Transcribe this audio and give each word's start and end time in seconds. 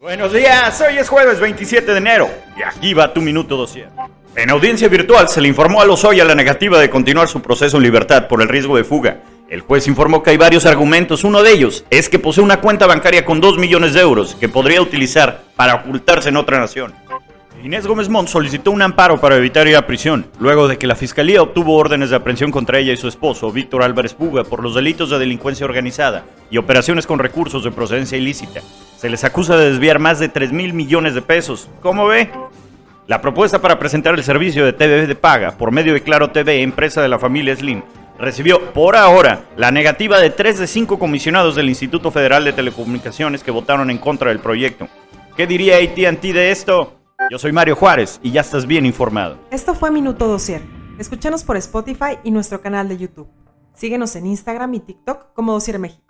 Buenos 0.00 0.32
días, 0.32 0.80
hoy 0.80 0.96
es 0.96 1.10
jueves 1.10 1.40
27 1.40 1.92
de 1.92 1.98
enero 1.98 2.30
y 2.58 2.62
aquí 2.62 2.94
va 2.94 3.12
tu 3.12 3.20
minuto 3.20 3.54
dossier. 3.54 3.90
En 4.34 4.48
audiencia 4.48 4.88
virtual 4.88 5.28
se 5.28 5.42
le 5.42 5.48
informó 5.48 5.82
a 5.82 5.84
Lozoya 5.84 6.24
la 6.24 6.34
negativa 6.34 6.78
de 6.78 6.88
continuar 6.88 7.28
su 7.28 7.42
proceso 7.42 7.76
en 7.76 7.82
libertad 7.82 8.26
por 8.26 8.40
el 8.40 8.48
riesgo 8.48 8.78
de 8.78 8.84
fuga. 8.84 9.18
El 9.50 9.60
juez 9.60 9.86
informó 9.88 10.22
que 10.22 10.30
hay 10.30 10.38
varios 10.38 10.64
argumentos, 10.64 11.22
uno 11.22 11.42
de 11.42 11.52
ellos 11.52 11.84
es 11.90 12.08
que 12.08 12.18
posee 12.18 12.42
una 12.42 12.62
cuenta 12.62 12.86
bancaria 12.86 13.26
con 13.26 13.42
2 13.42 13.58
millones 13.58 13.92
de 13.92 14.00
euros 14.00 14.36
que 14.36 14.48
podría 14.48 14.80
utilizar 14.80 15.42
para 15.54 15.74
ocultarse 15.74 16.30
en 16.30 16.38
otra 16.38 16.58
nación. 16.58 16.94
Inés 17.62 17.86
Gómez 17.86 18.08
Mont 18.08 18.30
solicitó 18.30 18.70
un 18.70 18.80
amparo 18.80 19.20
para 19.20 19.36
evitar 19.36 19.68
ir 19.68 19.76
a 19.76 19.86
prisión, 19.86 20.30
luego 20.38 20.66
de 20.66 20.78
que 20.78 20.86
la 20.86 20.96
fiscalía 20.96 21.42
obtuvo 21.42 21.76
órdenes 21.76 22.08
de 22.08 22.16
aprehensión 22.16 22.50
contra 22.50 22.78
ella 22.78 22.94
y 22.94 22.96
su 22.96 23.06
esposo, 23.06 23.52
Víctor 23.52 23.82
Álvarez 23.82 24.14
Puga, 24.14 24.44
por 24.44 24.62
los 24.62 24.74
delitos 24.74 25.10
de 25.10 25.18
delincuencia 25.18 25.66
organizada 25.66 26.24
y 26.50 26.56
operaciones 26.56 27.06
con 27.06 27.18
recursos 27.18 27.62
de 27.62 27.70
procedencia 27.70 28.16
ilícita. 28.16 28.62
Se 29.00 29.08
les 29.08 29.24
acusa 29.24 29.56
de 29.56 29.70
desviar 29.70 29.98
más 29.98 30.18
de 30.18 30.28
3 30.28 30.52
mil 30.52 30.74
millones 30.74 31.14
de 31.14 31.22
pesos. 31.22 31.70
¿Cómo 31.80 32.06
ve? 32.06 32.30
La 33.06 33.22
propuesta 33.22 33.58
para 33.58 33.78
presentar 33.78 34.14
el 34.14 34.22
servicio 34.22 34.62
de 34.62 34.74
TV 34.74 35.06
de 35.06 35.14
paga 35.14 35.52
por 35.52 35.72
medio 35.72 35.94
de 35.94 36.02
Claro 36.02 36.32
TV, 36.32 36.60
empresa 36.60 37.00
de 37.00 37.08
la 37.08 37.18
familia 37.18 37.56
Slim, 37.56 37.80
recibió 38.18 38.74
por 38.74 38.96
ahora 38.96 39.46
la 39.56 39.70
negativa 39.70 40.20
de 40.20 40.28
3 40.28 40.58
de 40.58 40.66
5 40.66 40.98
comisionados 40.98 41.56
del 41.56 41.70
Instituto 41.70 42.10
Federal 42.10 42.44
de 42.44 42.52
Telecomunicaciones 42.52 43.42
que 43.42 43.50
votaron 43.50 43.90
en 43.90 43.96
contra 43.96 44.28
del 44.28 44.40
proyecto. 44.40 44.86
¿Qué 45.34 45.46
diría 45.46 45.78
ATT 45.78 46.20
de 46.20 46.50
esto? 46.50 46.98
Yo 47.30 47.38
soy 47.38 47.52
Mario 47.52 47.76
Juárez 47.76 48.20
y 48.22 48.32
ya 48.32 48.42
estás 48.42 48.66
bien 48.66 48.84
informado. 48.84 49.38
Esto 49.50 49.74
fue 49.74 49.90
Minuto 49.90 50.28
Dosier. 50.28 50.60
Escúchanos 50.98 51.42
por 51.42 51.56
Spotify 51.56 52.18
y 52.22 52.32
nuestro 52.32 52.60
canal 52.60 52.86
de 52.90 52.98
YouTube. 52.98 53.28
Síguenos 53.72 54.14
en 54.16 54.26
Instagram 54.26 54.74
y 54.74 54.80
TikTok 54.80 55.32
como 55.32 55.54
Dosier 55.54 55.78
México. 55.78 56.09